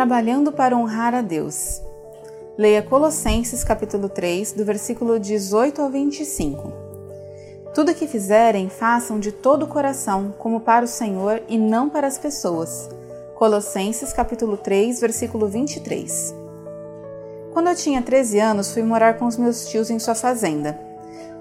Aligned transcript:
Trabalhando 0.00 0.50
para 0.50 0.74
honrar 0.74 1.14
a 1.14 1.20
Deus. 1.20 1.82
Leia 2.56 2.80
Colossenses 2.80 3.62
capítulo 3.62 4.08
3, 4.08 4.52
do 4.52 4.64
versículo 4.64 5.20
18 5.20 5.82
ao 5.82 5.90
25. 5.90 6.72
Tudo 7.74 7.94
que 7.94 8.06
fizerem, 8.06 8.70
façam 8.70 9.20
de 9.20 9.30
todo 9.30 9.64
o 9.64 9.68
coração, 9.68 10.32
como 10.38 10.60
para 10.60 10.86
o 10.86 10.88
Senhor 10.88 11.42
e 11.50 11.58
não 11.58 11.90
para 11.90 12.06
as 12.06 12.16
pessoas. 12.16 12.88
Colossenses 13.34 14.10
capítulo 14.10 14.56
3, 14.56 14.98
versículo 15.02 15.46
23. 15.46 16.34
Quando 17.52 17.68
eu 17.68 17.76
tinha 17.76 18.00
13 18.00 18.40
anos, 18.40 18.72
fui 18.72 18.82
morar 18.82 19.18
com 19.18 19.26
os 19.26 19.36
meus 19.36 19.68
tios 19.68 19.90
em 19.90 19.98
sua 19.98 20.14
fazenda. 20.14 20.80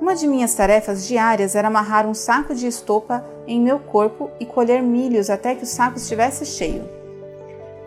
Uma 0.00 0.16
de 0.16 0.26
minhas 0.26 0.54
tarefas 0.54 1.06
diárias 1.06 1.54
era 1.54 1.68
amarrar 1.68 2.06
um 2.06 2.14
saco 2.14 2.54
de 2.54 2.66
estopa 2.66 3.22
em 3.46 3.60
meu 3.60 3.78
corpo 3.78 4.30
e 4.40 4.46
colher 4.46 4.82
milhos 4.82 5.28
até 5.28 5.54
que 5.54 5.64
o 5.64 5.66
saco 5.66 5.98
estivesse 5.98 6.46
cheio. 6.46 6.95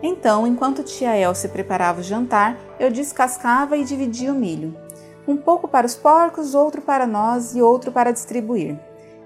Então, 0.02 0.46
enquanto 0.46 0.82
tia 0.82 1.16
Elce 1.16 1.48
preparava 1.48 2.00
o 2.00 2.04
jantar, 2.04 2.58
eu 2.78 2.90
descascava 2.90 3.76
e 3.76 3.84
dividia 3.84 4.32
o 4.32 4.36
milho. 4.36 4.74
Um 5.28 5.36
pouco 5.36 5.68
para 5.68 5.86
os 5.86 5.94
porcos, 5.94 6.54
outro 6.54 6.80
para 6.80 7.06
nós 7.06 7.54
e 7.54 7.60
outro 7.60 7.92
para 7.92 8.12
distribuir. 8.12 8.78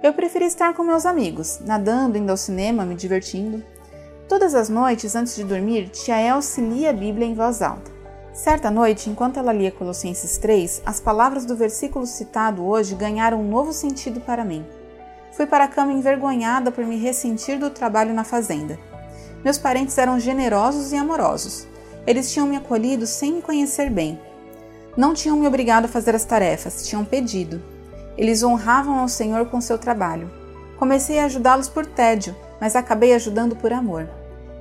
Eu 0.02 0.12
preferia 0.12 0.48
estar 0.48 0.74
com 0.74 0.82
meus 0.82 1.06
amigos, 1.06 1.60
nadando, 1.64 2.18
indo 2.18 2.30
ao 2.30 2.36
cinema, 2.36 2.84
me 2.84 2.94
divertindo. 2.94 3.64
Todas 4.28 4.54
as 4.54 4.68
noites, 4.68 5.14
antes 5.14 5.36
de 5.36 5.44
dormir, 5.44 5.88
tia 5.90 6.20
Elce 6.20 6.60
lia 6.60 6.90
a 6.90 6.92
Bíblia 6.92 7.26
em 7.26 7.34
voz 7.34 7.62
alta. 7.62 7.92
Certa 8.32 8.68
noite, 8.68 9.08
enquanto 9.08 9.38
ela 9.38 9.52
lia 9.52 9.70
Colossenses 9.70 10.36
3, 10.38 10.82
as 10.84 10.98
palavras 10.98 11.46
do 11.46 11.54
versículo 11.54 12.04
citado 12.04 12.66
hoje 12.66 12.96
ganharam 12.96 13.40
um 13.40 13.48
novo 13.48 13.72
sentido 13.72 14.20
para 14.20 14.44
mim. 14.44 14.66
Fui 15.30 15.46
para 15.46 15.64
a 15.64 15.68
cama 15.68 15.92
envergonhada 15.92 16.72
por 16.72 16.84
me 16.84 16.96
ressentir 16.96 17.58
do 17.58 17.70
trabalho 17.70 18.12
na 18.12 18.24
fazenda. 18.24 18.78
Meus 19.44 19.58
parentes 19.58 19.98
eram 19.98 20.18
generosos 20.18 20.90
e 20.90 20.96
amorosos. 20.96 21.66
Eles 22.06 22.32
tinham 22.32 22.46
me 22.46 22.56
acolhido 22.56 23.06
sem 23.06 23.34
me 23.34 23.42
conhecer 23.42 23.90
bem. 23.90 24.18
Não 24.96 25.12
tinham 25.12 25.36
me 25.36 25.46
obrigado 25.46 25.84
a 25.84 25.88
fazer 25.88 26.14
as 26.14 26.24
tarefas, 26.24 26.86
tinham 26.86 27.04
pedido. 27.04 27.62
Eles 28.16 28.42
honravam 28.42 28.98
ao 28.98 29.08
Senhor 29.08 29.46
com 29.46 29.60
seu 29.60 29.76
trabalho. 29.76 30.30
Comecei 30.78 31.18
a 31.18 31.26
ajudá-los 31.26 31.68
por 31.68 31.84
tédio, 31.84 32.34
mas 32.60 32.74
acabei 32.74 33.12
ajudando 33.12 33.54
por 33.54 33.72
amor. 33.72 34.08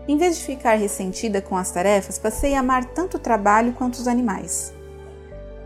Em 0.07 0.17
vez 0.17 0.37
de 0.37 0.43
ficar 0.43 0.73
ressentida 0.73 1.41
com 1.41 1.55
as 1.55 1.71
tarefas, 1.71 2.19
passei 2.19 2.55
a 2.55 2.59
amar 2.59 2.83
tanto 2.85 3.15
o 3.15 3.19
trabalho 3.19 3.73
quanto 3.73 3.95
os 3.95 4.07
animais. 4.07 4.73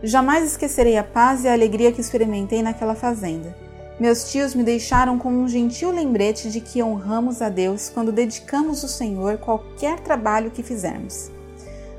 Jamais 0.02 0.44
esquecerei 0.44 0.96
a 0.96 1.02
paz 1.02 1.42
e 1.42 1.48
a 1.48 1.52
alegria 1.52 1.90
que 1.90 2.00
experimentei 2.00 2.62
naquela 2.62 2.94
fazenda. 2.94 3.67
Meus 4.00 4.30
tios 4.30 4.54
me 4.54 4.62
deixaram 4.62 5.18
com 5.18 5.28
um 5.28 5.48
gentil 5.48 5.90
lembrete 5.90 6.50
de 6.50 6.60
que 6.60 6.80
honramos 6.80 7.42
a 7.42 7.48
Deus 7.48 7.90
quando 7.92 8.12
dedicamos 8.12 8.84
ao 8.84 8.88
Senhor 8.88 9.38
qualquer 9.38 9.98
trabalho 9.98 10.52
que 10.52 10.62
fizermos. 10.62 11.32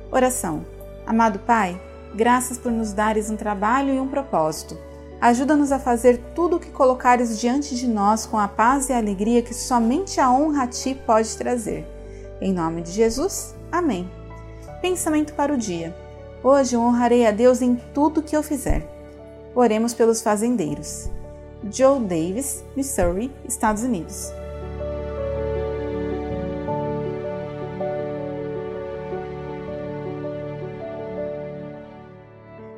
Oração. 0.09 0.65
Amado 1.05 1.39
Pai, 1.39 1.79
graças 2.15 2.57
por 2.57 2.71
nos 2.71 2.93
dares 2.93 3.29
um 3.29 3.35
trabalho 3.35 3.93
e 3.93 3.99
um 3.99 4.07
propósito. 4.07 4.77
Ajuda-nos 5.19 5.73
a 5.73 5.79
fazer 5.79 6.21
tudo 6.33 6.55
o 6.55 6.59
que 6.59 6.71
colocares 6.71 7.37
diante 7.37 7.75
de 7.75 7.85
nós 7.85 8.25
com 8.25 8.39
a 8.39 8.47
paz 8.47 8.87
e 8.87 8.93
a 8.93 8.97
alegria 8.97 9.41
que 9.41 9.53
somente 9.53 10.21
a 10.21 10.31
honra 10.31 10.63
a 10.63 10.67
Ti 10.67 10.97
pode 11.05 11.35
trazer. 11.35 11.85
Em 12.39 12.53
nome 12.53 12.81
de 12.81 12.91
Jesus, 12.91 13.53
amém. 13.69 14.09
Pensamento 14.81 15.33
para 15.33 15.53
o 15.53 15.57
dia. 15.57 15.93
Hoje 16.41 16.77
honrarei 16.77 17.27
a 17.27 17.31
Deus 17.31 17.61
em 17.61 17.75
tudo 17.93 18.23
que 18.23 18.37
eu 18.37 18.41
fizer. 18.41 18.87
Oremos 19.53 19.93
pelos 19.93 20.21
fazendeiros. 20.21 21.09
Joe 21.71 21.99
Davis, 21.99 22.63
Missouri, 22.75 23.31
Estados 23.45 23.83
Unidos. 23.83 24.31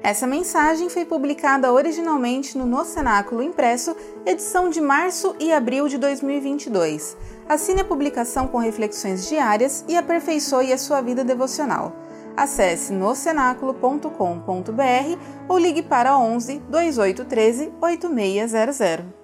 Essa 0.04 0.26
mensagem 0.26 0.90
foi 0.90 1.06
publicada 1.06 1.72
originalmente 1.72 2.58
no 2.58 2.66
No 2.66 2.84
Cenáculo 2.84 3.44
Impresso, 3.44 3.96
edição 4.26 4.68
de 4.68 4.82
março 4.82 5.36
e 5.40 5.54
abril 5.54 5.88
de 5.88 6.00
2022. 6.00 7.16
Assine 7.48 7.82
a 7.82 7.86
publicação 7.86 8.48
com 8.48 8.58
reflexões 8.58 9.30
diárias 9.30 9.86
e 9.88 9.96
aperfeiçoe 9.96 10.74
a 10.74 10.78
sua 10.78 11.02
vida 11.02 11.24
devocional. 11.24 11.96
Acesse 12.36 12.94
nocenáculo.com.br 12.94 15.18
ou 15.48 15.58
ligue 15.58 15.84
para 15.84 16.18
11 16.18 16.60
2813 16.70 17.72
8600. 17.82 19.21